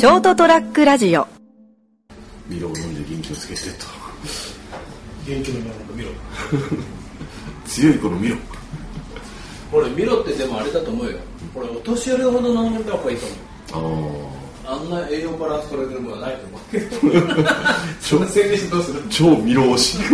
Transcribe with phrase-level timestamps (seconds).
[0.00, 1.26] ショートトラックラジオ。
[2.48, 3.86] ビロを飲んで元気をつけてと。
[5.26, 6.10] 元気のなのか見ろ。
[7.68, 8.36] 強い子の見ろ。
[9.72, 11.18] 俺見ろってでもあれだと思うよ。
[11.54, 13.26] 俺お年寄りほど飲んだ方がいいと
[13.78, 14.32] 思
[14.66, 16.60] あうあんな栄養バランス取れてるものはないと思う。
[16.72, 16.78] け
[17.44, 17.50] ど
[18.00, 19.00] そんな宣伝してどうする？
[19.00, 19.98] あ超見ろ押し。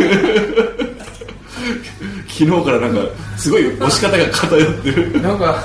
[2.29, 3.01] 昨日からなんか
[3.39, 5.21] すごい押し方が偏ってる。
[5.23, 5.65] なんか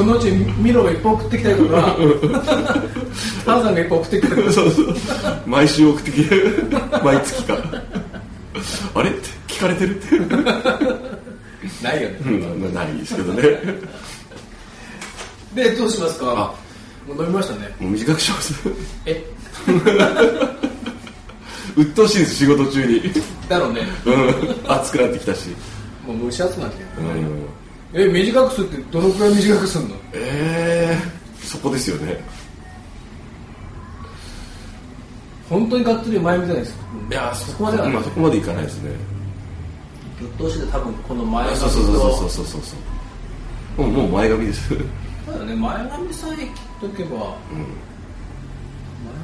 [0.00, 1.94] そのうちミロがいっぱい送ってきたりとか
[3.44, 4.52] ターザンがいっぱい送ってきたりとか。
[4.54, 4.94] そうそう。
[5.44, 6.34] 毎週送ってきて
[7.04, 7.58] 毎月か。
[8.94, 9.10] あれ？
[9.10, 10.18] って聞かれてるって。
[11.84, 12.16] ないよね。
[12.24, 12.72] うん。
[12.74, 13.42] ないですけどね。
[15.54, 16.32] でどうしますか？
[16.32, 16.34] あ。
[17.06, 17.70] もう飲みましたね。
[17.78, 18.54] もう短くします。
[19.04, 19.22] え？
[21.76, 23.02] 鬱陶しいです仕事中に。
[23.50, 23.82] だろうね。
[24.06, 24.34] うん。
[24.72, 25.50] 暑くなってきたし、
[26.06, 27.02] もう蒸し暑くなってきた。
[27.02, 27.44] ねうん、
[27.92, 29.96] え短くするってどのくらい短くするの？
[30.12, 32.20] えー、そこですよね。
[35.48, 36.78] 本当にがっつり前みたいです。
[37.10, 38.92] いやそこまではまあそこまでいかないですね。
[40.38, 42.76] ぶっ通しで多分この前髪とそうそうそうそうそうそうそ
[43.78, 43.82] う。
[43.82, 44.68] もうもう前髪です。
[44.68, 44.74] そ
[45.34, 45.56] うだね。
[45.56, 46.46] 前髪さえ切っ
[46.80, 47.18] とけばうん。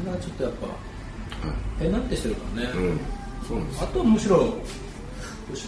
[0.04, 0.66] 前がちょっとやっぱ
[1.78, 3.00] ペナってしてるからね、うん。
[3.46, 4.48] そうなんですあとはむしろ後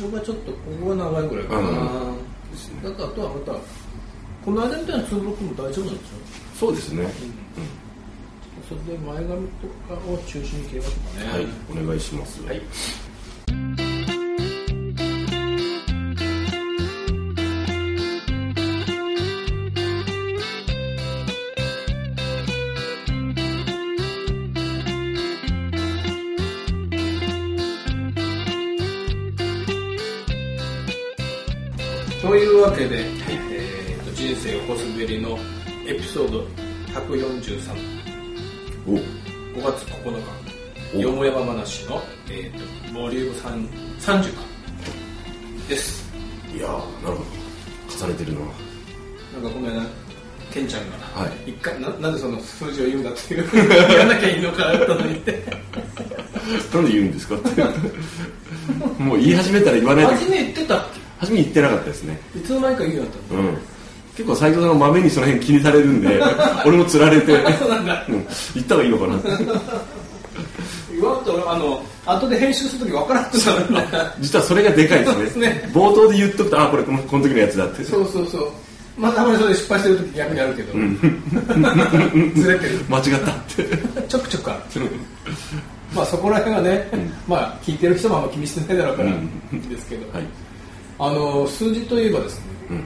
[0.02, 2.16] ろがちょっとここが長いぐらいかな、うん
[2.82, 3.52] だからあとはまた
[4.44, 6.18] この間みたいなツーブロックも大丈夫なんですよ、
[6.54, 7.12] そうですね、
[8.68, 11.32] それで前髪とかを中心に切りましょうかね。
[11.32, 11.46] はい。
[11.82, 12.42] お願いします。
[12.44, 12.60] はい
[32.28, 35.38] というわけで、えーと人生横滑りの
[35.86, 36.44] エピソード
[36.92, 37.72] 143
[38.86, 38.96] お。
[38.96, 40.12] 5月9
[40.92, 40.98] お。
[40.98, 43.70] 日よもやま話の、えー、とボリューム3
[44.20, 44.42] 30か
[45.70, 46.12] です。
[46.54, 48.40] いやーなるほど重ねてるな。
[48.40, 49.82] なんかこの間
[50.52, 51.50] ケンちゃんが、はい。
[51.52, 53.50] 一回ななんでその数字を言うんだっていう。
[53.88, 55.16] 言わなきゃいいのかあったのに。
[55.16, 55.42] っ て
[56.74, 57.64] なんで言うんですかって。
[59.02, 60.88] もう言い始めたら言わないと初め言ってたっ
[61.18, 62.18] 初め言ってなかったですね。
[62.32, 63.40] けいつの間にか言うようになったの？
[63.40, 63.58] うん。
[64.16, 66.20] 結構斎藤さんがまめにその辺気にされるんで
[66.66, 67.36] 俺もつられて。
[67.58, 69.16] そうなん言った方がいいのかな。
[69.16, 69.28] って
[70.92, 73.34] 言わんと俺あの後で編集するとき分からんく
[73.70, 75.24] なる実はそれがでかいですね。
[75.24, 75.70] ですね。
[75.72, 77.84] 冒頭で言っとくとあこれこのこの時のやつだって。
[77.84, 78.50] そうそうそう。
[78.96, 80.72] まあたまにそれで失敗してるとき逆にあるけど、
[82.42, 82.84] ずれてる。
[82.90, 83.78] 間違ったって。
[84.08, 84.82] ちょくちょくある。
[85.94, 86.88] まあそこら辺はね、
[87.28, 90.24] まあ聞いてる人もあんま気にしてないだろうから、うんですけど、はい
[90.98, 92.84] あの数字といえばですね、うん。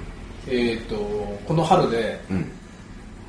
[0.48, 0.96] えっ、と
[1.46, 2.50] この春で、うん。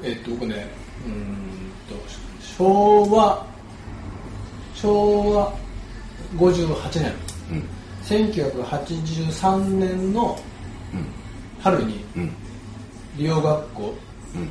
[0.03, 0.67] えっ、と僕ね
[1.05, 2.03] うーんと
[2.41, 3.45] 昭和
[4.75, 5.53] 昭和
[6.35, 7.13] 58年
[7.51, 7.63] うん。
[8.03, 10.37] 1983年の
[10.93, 11.05] うん。
[11.61, 12.31] 春にうん。
[13.15, 13.93] 理容学校
[14.35, 14.49] うん。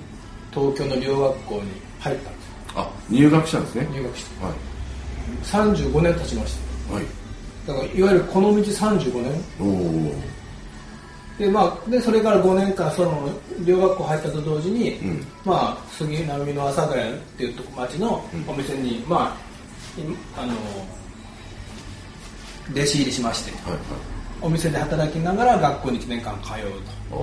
[0.51, 1.63] 東京の理容学校に
[2.01, 2.53] 入ったんですよ。
[2.75, 3.89] あ入学したんですね。
[3.93, 4.45] 入学して。
[4.45, 4.55] はい。
[5.43, 6.57] 35年経ちまし
[6.89, 6.95] た。
[6.95, 7.05] はい。
[7.67, 10.02] だからいわゆるこの道35年おお
[11.39, 13.29] でまあでそれから5年間その
[13.65, 15.27] 両学校入ったと同時に、うん。
[15.45, 19.37] まあ杉並の阿佐ヶ谷っていうとこ町のお店に、ま
[19.97, 20.05] あい
[20.37, 20.53] あの
[22.73, 23.81] 弟子入りしましてはいはい。
[24.41, 27.17] お店で働きながら学校に1年間通う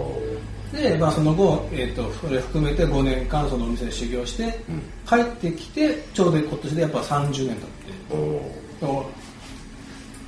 [0.72, 0.78] と。
[0.78, 4.82] で、まあ、その後、えー、とそれ含めて5年間そのお店で修行して、うん。
[5.08, 7.60] 帰ってきてちょうど今年でやっぱ30年経って。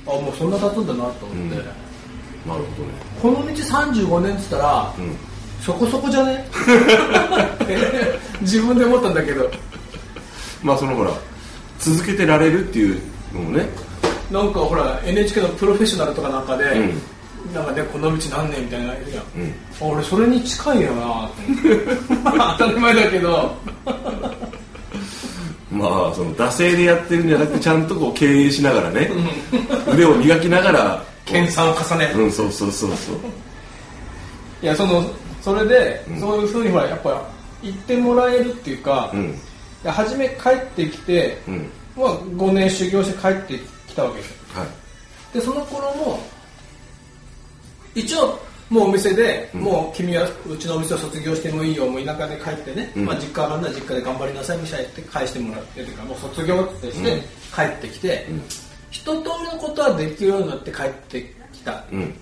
[0.04, 1.91] あもうそんな経つんだなと思って、うん
[2.46, 2.94] なるほどね。
[3.20, 5.16] この道35年っつったら、うん。
[5.60, 6.44] そこそこじゃね？
[8.42, 9.48] 自分で思ったんだけど。
[10.62, 11.10] まあそのほら
[11.78, 13.00] 続けてられるっていう
[13.32, 13.68] のもね。
[14.30, 17.54] なんかほら NHK のプロフェッショナルとかなんかで、うん。
[17.54, 18.98] なんかねこの道何年みたいなやん、う
[19.44, 19.54] ん。
[19.80, 21.30] あ俺それに近いよな
[22.58, 23.54] 当たり前だけど。
[25.70, 29.10] まあその惰性でやってるんじゃなくてちゃんとこう経営しながらね。
[29.92, 31.02] 腕を磨きながら
[31.32, 33.16] 研鑽を重ねる、うんそうそうそうそう。
[34.62, 35.04] いやその
[35.42, 36.20] それで、うん。
[36.20, 37.26] そういうふうにほらやっぱ
[37.62, 39.34] 言ってもらえるっていうか、いうん。
[39.82, 41.70] や初め帰ってきて、うん。
[41.96, 43.58] まあ、5年修行して帰って
[43.88, 44.60] きたわけですよ。
[44.60, 44.68] はい。
[45.34, 46.20] でその頃も
[47.94, 48.38] 一応
[48.70, 49.60] もうお店で、うん。
[49.62, 53.04] もう君はうちのお店を卒業してもいいよもう田舎で帰ってね、うん。
[53.06, 57.20] まあ、実家あるんなら実家で頑張りなさいみたいって返してもらってというかもう卒業ってしてうん。
[57.54, 58.42] 帰ってきて、うん
[58.92, 59.26] 一通りの
[59.58, 61.82] ことはできるようになって帰ってきた。
[61.90, 62.14] うん。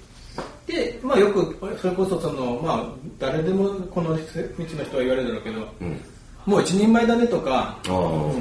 [0.66, 2.86] で、まあ、よくそれこそその、まあ、
[3.18, 4.18] 誰でもこの道の
[4.64, 6.00] 人は言われるだろうけどうん。
[6.46, 8.32] もう一人前だねとかああ、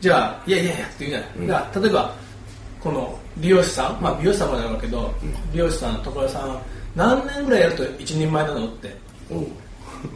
[0.00, 2.14] じゃあいやいやいやって言うじゃない、だから例えば
[2.80, 5.14] この美容師さん、まあ、美容師さんもなるけど、
[5.52, 6.62] 美容師さん所さん
[6.94, 9.10] 何年ぐらいやると一人前なのって。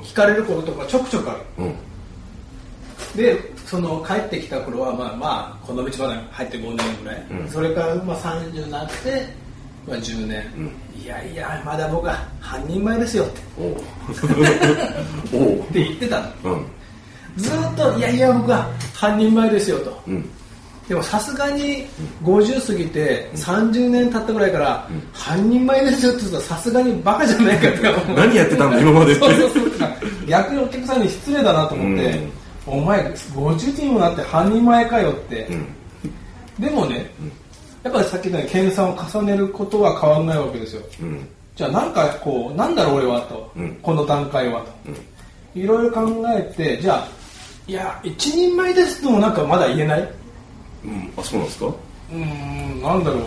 [0.03, 1.41] 聞かれることとかちょくちょくある。
[1.59, 1.77] うん。
[3.15, 7.49] でその帰ってきた頃はまあまあこの道まで入って5年ぐらい、うん。
[7.49, 9.27] それからまあ30になって、
[9.87, 10.45] まあ、10年、
[11.03, 13.41] いやいやまだ僕は半人前ですよって。
[13.59, 13.77] おう。
[15.45, 15.59] おう。
[15.61, 16.27] って言ってたの。
[16.45, 16.67] うん。
[17.37, 20.03] ずーっといやいや僕は半人前ですよと。
[20.07, 20.29] うん。
[20.89, 21.87] でもさすがに
[22.23, 29.25] 50過ぎて30年経ったぐらいから半人前ですよって言うとさすがにバカじゃないかって何やってたんだ今までって。
[30.29, 35.67] 逆にお客さんに失礼だなと思って、うんお前50人もなって半人前かよって、うん。
[36.59, 37.11] でもね、
[37.83, 40.83] やっぱりさっき言ったように研鑽を重ねることは変わらないわけですよ。
[41.03, 41.29] うん。
[41.55, 43.75] じゃあなんかこうなんだろう俺はと、うん。
[43.83, 47.09] この段階はと、いろいろ考えてじゃあ
[47.67, 50.13] いや一人前ですともなんかまだ言えない？
[50.85, 51.13] うん。
[51.17, 51.67] あそうなんですか？
[51.67, 53.23] うーんなんだろう。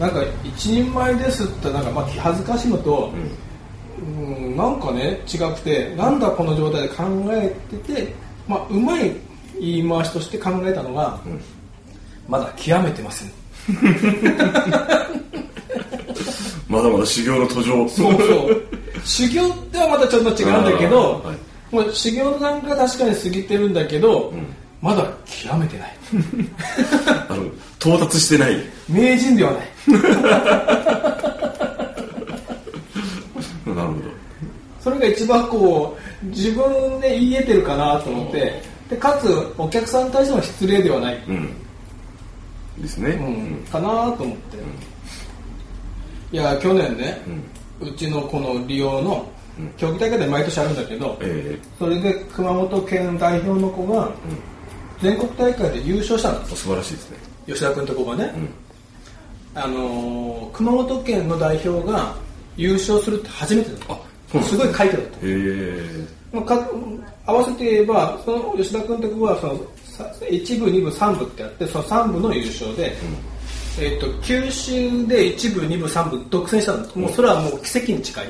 [0.00, 3.12] なんか一人前ですってなんかまあ気恥ずかしいのと、
[3.98, 8.14] うん、なんかね違くてなんだこの状態で考えてて、
[8.48, 9.12] まあ、うまい
[9.58, 11.40] 言い回しとして考えたのが、ん
[12.28, 13.32] まだ極めてません。
[16.68, 17.88] まだまだ修行の途上。
[17.88, 18.62] そうそう。
[19.04, 21.36] 修行ってはまたちょっと違うんだけど、はい
[21.70, 24.32] もう修行の段階は確かに過ぎてるんだけど、
[24.82, 25.96] まだ極めてない。
[27.28, 27.44] あの
[27.78, 28.56] 到達してない。
[28.88, 29.62] 名人ではない
[33.66, 34.00] なるほど
[34.80, 41.54] それが一番こう自分で言えてるかなと思ってでかつお客さんに対しても失礼ではない、うん。
[42.82, 43.10] ですね。
[43.10, 43.64] うん。
[43.70, 44.56] かなと思って、
[46.32, 47.20] いや去年ね、
[47.80, 49.30] うちのこの利用の
[49.76, 54.10] 競技大会で毎年あるんだけど、えそれで熊本県代表の子が
[55.00, 57.16] 全国大会で優勝したんですー、素晴らしいですね。
[57.46, 58.32] 吉田君とこがね、
[59.54, 62.14] あのー熊本県の代表が
[62.56, 63.94] 優勝するって初めてだった。
[63.94, 63.99] あ
[64.32, 65.16] すすごい快挙だった。
[65.18, 66.70] へえまあ、か
[67.26, 72.94] 合わせて言えばその吉田君とこはそのさ1部2部3部ってあってその3部の優勝で、
[73.80, 78.26] えっと九州で1部2部3部独占したんですもうそれはもう奇跡に近い。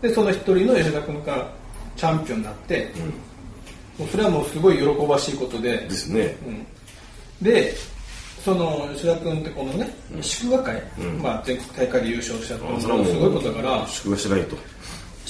[0.00, 1.48] でその一人の吉田君が
[1.96, 2.90] チャンピオンになって、
[3.98, 5.76] もうそれはもうすごい喜ばしいことで。
[5.76, 6.36] ですね。
[6.46, 6.66] うん。
[7.42, 7.74] で
[8.44, 10.82] その吉田君ってこのね、祝賀会、
[11.22, 13.86] まあ、全国大会で優勝したってあそれはもうすごいことだから。
[13.86, 14.56] 祝賀しないと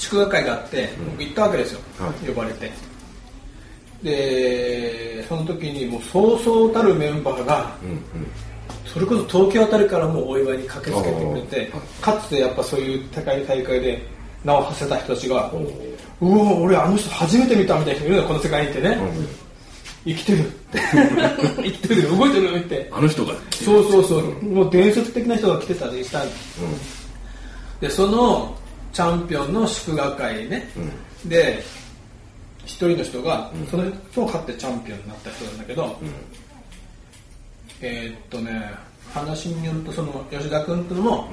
[0.03, 2.27] 祝賀会があって、僕行ったわけですよ、はい。
[2.27, 2.71] 呼ばれて。
[4.03, 7.99] でその時にもうそうそうたるメンバーが、うんうん。
[8.85, 14.05] それこそ東京あたりからもうお祝いに駆けつけてくれてあかつてやっぱそういう高い大会で
[14.43, 15.57] 名を馳せた人たちがお
[16.19, 18.97] 「うお俺あの人初めて見た」みたいな人いるのよこの世界にいてね、
[20.05, 20.51] 生きてる。
[21.63, 22.09] 生きてる。
[22.17, 22.89] 動いてるって。
[22.91, 23.33] あの人が。
[23.51, 26.21] そうそうそう、もう伝説的な人が来てたりした。
[26.23, 26.27] ん。
[27.79, 28.53] でその
[28.93, 30.69] チャンピオンの祝賀会ね、
[31.25, 31.63] で
[32.65, 35.97] 一人の人が、その人を勝ってチャンピオンになった人なんだけど、
[37.81, 38.71] えーっとね
[39.13, 41.29] 話によるとその吉田君っていうのも、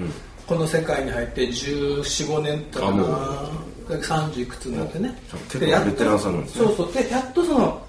[0.46, 3.04] この世界に入って1415年とかな
[3.88, 5.14] 30いくつになってね。
[5.48, 6.66] 結構ベテランさんなんですね。
[6.66, 6.92] そうそう。
[6.92, 7.86] でやっとその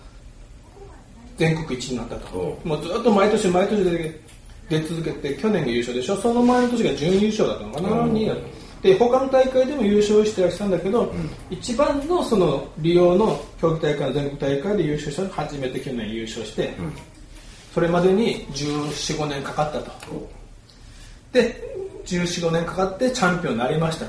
[1.38, 2.38] 全国一になったと。
[2.38, 4.22] おもうずっと毎年毎年出
[4.70, 6.16] 出続けて去年が優勝でしょ？
[6.18, 8.14] その前の年が準優勝だったのかな、うん。
[8.14, 11.14] 2位だったで他の大会でも優勝してはしたんだけど、
[11.50, 16.74] 一番のその利用の競技大会の全国大会で優勝したのが初めて去年優勝して、
[17.74, 20.30] それまでに1415年かかったと。
[21.32, 21.64] で
[22.06, 24.08] 1415年かかってチャンピオンになりました、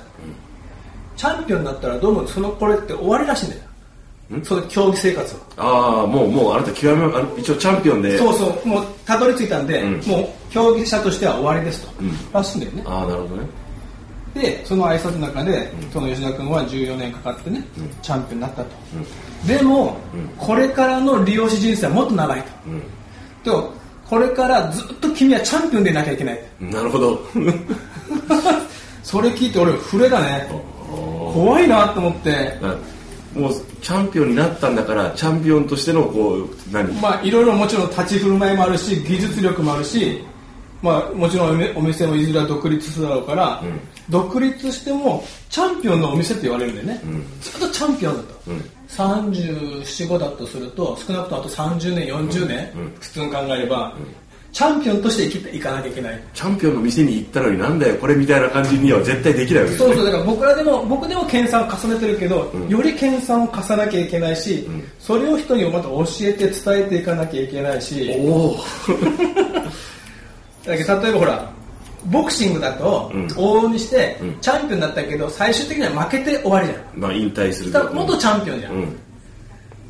[1.16, 3.62] チャンピオンになったらどうもそのこれって終わりらしいんだよ。
[4.42, 5.40] その競技生活は。
[5.58, 8.16] ああもうもうあなた極めあの一応チャンピオンで。
[8.16, 8.66] そうそう。
[8.66, 10.00] もうたどり着いたんで、うん。
[10.08, 12.10] もう競技者としては終わりですと、ん。
[12.32, 12.82] らしいんだよね。
[12.86, 13.61] ああなるほどね
[14.34, 17.62] でその挨拶の中で、その吉田君は14年かかってね、
[18.00, 18.70] チャンピオンになったと、
[19.46, 19.96] でも、
[20.38, 22.42] これからの利用師人生はもっと長い
[23.44, 23.68] と、で
[24.08, 26.40] これからずっと君はチャンピオンでいなきゃいけない。
[26.60, 27.26] なるほど。
[29.02, 30.48] それ聞いて俺触れがね。
[31.32, 32.58] 怖いなと思って。
[32.60, 32.76] だ
[33.34, 36.92] もうチャンピオンになったんだからチャンピオンとしてのこう何？
[37.00, 40.22] まあいろいろもちろん立ち振る舞いもあるし技術力もあるし
[40.82, 43.62] まあもちろんお店もいずれは独立するだろうから、
[44.10, 47.00] 独立してもチャンピオンのお店って言われるんだよね、
[47.40, 48.40] ずっとチャンピオンだと、
[48.88, 52.70] 345だとすると少なくともあと30年40年、
[53.00, 53.94] 普通に考えれば、
[54.52, 56.22] チャンピオンとして生きていかなきゃいけない。
[56.34, 59.94] チャンピオンの店に行ったのになんだよこれみたいな感じには絶対できないわけですね。
[59.94, 68.56] そうそうだから僕らでも僕でも研鑽を重ねてるけど、より研鑽を重ねなきゃいけないし、それを人にまた教えて伝えていかなきゃいけないしおお
[70.64, 71.52] だけど例えばほら
[72.06, 73.26] ボクシングだとうん。
[73.28, 74.38] 往々にしてうん。
[74.40, 77.00] チャンピオンだったけど最終的には負けて終わりじゃん。
[77.00, 78.96] まあ引退するだ元チャンピオンじゃん、うん。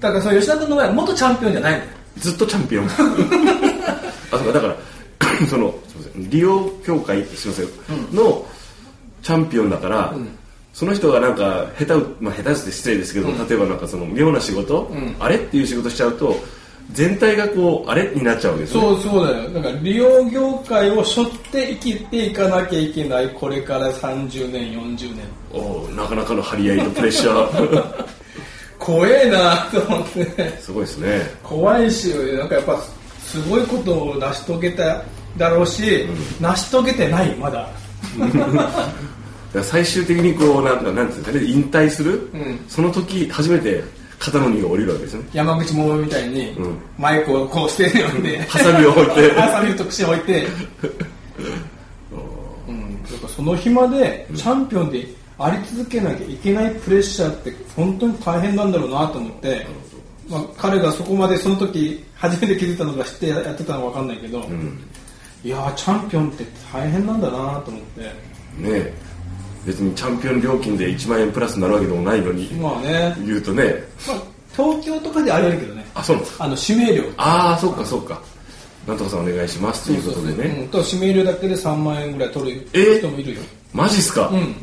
[0.01, 1.79] だからその吉田君の場合は元チャンピオンじゃないの。
[1.79, 1.85] よ
[2.19, 2.87] ずっとチャンピオン。
[4.31, 4.77] あそうかだから
[5.49, 6.31] そのすいません。
[6.31, 7.67] 利用協会すいません、
[8.15, 8.47] の
[9.23, 10.15] チャンピオンだから、
[10.73, 15.17] その人がなんか下手う、まあ、下手ですって失礼ですけど、例えばなんかその妙な仕事、ん。
[15.21, 16.37] あれっていう仕事しちゃうと
[16.91, 18.81] 全体がこうあれになっちゃうわけですね。
[18.81, 19.49] そうそうだよ。
[19.51, 25.25] だから利用業界を背負って生きていかなきゃいけないこれから30年40年。
[25.53, 28.05] おーなかなかの張り合いとプレッシャー。
[28.79, 30.59] 怖えなと思って。
[30.61, 31.31] すごいですね。
[31.43, 32.83] 怖いしなんかやっぱ
[33.25, 35.03] すごいことを成し遂げた
[35.39, 36.07] だろうし、
[36.41, 37.69] 成し遂げてないまだ。
[39.63, 41.45] 最終的にこうなんかなんていうんですかね。
[41.45, 42.61] 引退する、うん。
[42.69, 43.85] その時初めて
[44.23, 45.29] 肩の荷が下りるわけですね。
[45.33, 46.79] 山口百恵みたいに、うん。
[46.97, 49.33] マイクをこう捨てるようにハサミを置いて。
[49.33, 50.47] ハサミをと串を置いて、
[52.69, 59.67] うん、その日までチャンピオンであり続けなきゃいけないプレッシャーって本当に大変なんだろうなと思って、
[60.29, 64.49] まあ、彼がそこまでその時初めて気づいたのか知ってやってたのか分かんないけど、
[65.43, 68.01] いやーチャンピオンって大変なんだなと思って。
[68.03, 68.11] ね
[68.69, 69.12] え
[69.67, 73.75] 別にチャンピオン料金で1万円プラスになるわけでもないのにまあね、言うとね。
[74.09, 74.23] まあ、
[74.57, 75.87] 東京とかであり得るけどね。
[75.95, 77.05] あそうなんですかあの指名料。
[77.17, 78.21] ああそっかそっか。
[78.87, 80.61] なんとかさんお願いしますということでね。
[80.63, 82.99] うん、と指名料だけで3万円ぐらい取るえ？
[82.99, 83.41] 人もいるよ、
[83.73, 84.57] マジっすか、うん。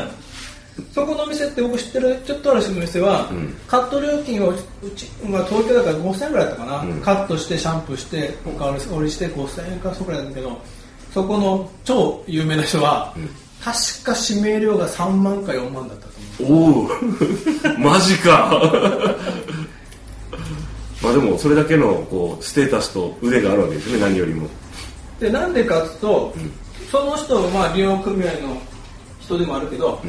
[0.94, 3.54] そこの店って僕知ってるちょっとある店は、ん。
[3.66, 4.56] カット料金をう
[4.96, 7.00] ち、まあ、東京だから5000円ぐらいだったかな、うん。
[7.02, 10.58] カットしてシャンプーしておかわりして5000円かそこらいだけど
[11.12, 13.14] そこの超有名な人は、
[13.62, 16.88] 確か指名料が3万か4万だったと思う。
[16.88, 18.60] おおマジか。
[21.00, 24.48] まあでもそれだけのこうステータスと腕があるわけですね何よりも。
[25.20, 26.34] でなんでかっていうと、
[26.90, 28.60] その人はまあ利用組合の
[29.20, 30.00] 人でもあるけど、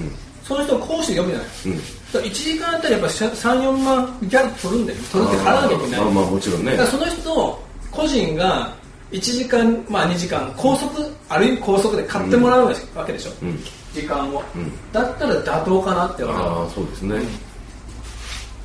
[0.44, 1.78] その人を講師で呼ぶじゃない、うん。
[1.78, 5.00] だから1時間あたりやっぱ34万ギャラ取るんだよ。
[5.12, 6.02] 取るって払わなきゃいけない。
[6.02, 6.78] まあまあもちろんね。
[6.90, 7.60] その人
[7.92, 8.74] 個人が
[9.14, 10.90] 1時間、まあ、2時間高速
[11.30, 13.60] ある意味高速で買ってもらうわけでしょ、うん。
[13.94, 14.44] 時間を、ん。
[14.92, 16.36] だったら妥当かなって思う。
[16.36, 17.20] ああそうですね、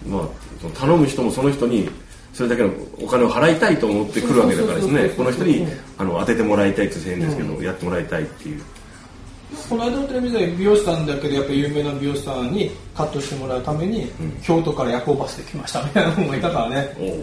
[0.07, 0.23] まあ
[0.61, 1.89] その頼む人もその人に
[2.33, 2.71] それだけの
[3.03, 5.09] お金を払いたいと思ってくるわけだからですね。
[5.11, 5.67] この人に
[5.99, 8.63] あの当ててもらいたいって言って変ですけど、やってもらいたいっていう。
[9.69, 14.11] この間のテレビで美容師さんだけどやっぱ有名な美容師さんにカットしてもらうために、
[14.43, 17.23] 京都から夜行バスで来ましたみたいなのもいたからね、おお、うん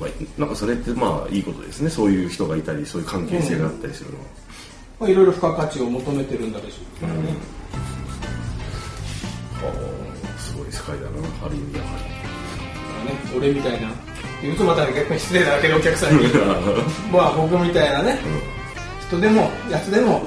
[0.00, 1.90] まあ、なんかそれってまあいいことですね。
[1.90, 4.24] そういう人がいたりそういう関係性があったりするのは、
[5.00, 7.34] まあ、いろいろ付加価値を求めてるんだでしょうからね、
[9.62, 9.68] あ
[10.34, 11.08] あすごい世界だな
[11.44, 12.08] ある意味やはだか
[12.98, 13.90] らね俺みたいな
[14.42, 16.26] 言うとまた逆に失礼だけどお客さんに。
[16.26, 16.34] り
[17.12, 18.18] まあ僕みたいなね、
[19.06, 20.22] 人でもやつでも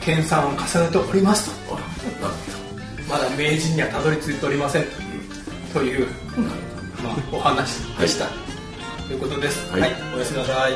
[0.00, 1.76] 研鑽を重ねておりますと。
[1.76, 1.80] あ
[2.22, 2.34] な
[3.08, 5.82] まだ名人にはたどり着いておりませんと。
[5.82, 6.06] いう、
[7.02, 8.26] まあ、お話でした、
[9.06, 9.70] ということです。
[9.70, 9.82] はい。
[9.82, 10.72] はい、おやすみなさい。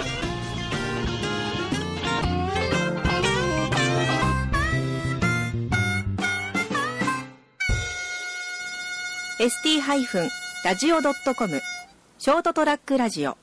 [9.41, 11.61] ST-radio.com
[12.19, 13.39] ショートトラックラジオ